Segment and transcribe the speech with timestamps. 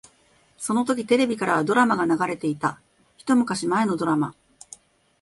[0.57, 2.81] そのときテレビからはドラマが流れていた。
[3.17, 4.33] 一昔前のドラマ。